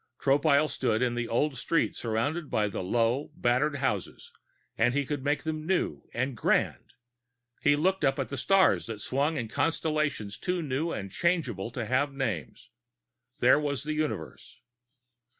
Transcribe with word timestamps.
Tropile 0.19 0.67
stood 0.67 1.03
in 1.03 1.13
the 1.13 1.27
old 1.27 1.55
street 1.59 1.95
surrounded 1.95 2.49
by 2.49 2.67
the 2.67 2.81
low, 2.81 3.29
battered 3.35 3.75
houses 3.75 4.31
and 4.75 4.95
he 4.95 5.05
could 5.05 5.23
make 5.23 5.43
them 5.43 5.63
new 5.67 6.09
and 6.11 6.35
grand! 6.35 6.95
He 7.61 7.75
looked 7.75 8.03
up 8.03 8.17
at 8.17 8.29
the 8.29 8.35
stars 8.35 8.87
that 8.87 8.99
swung 8.99 9.37
in 9.37 9.47
constellations 9.47 10.39
too 10.39 10.63
new 10.63 10.91
and 10.91 11.11
changeable 11.11 11.69
to 11.73 11.85
have 11.85 12.13
names. 12.15 12.71
There 13.41 13.59
was 13.59 13.83
the 13.83 13.93
Universe. 13.93 14.57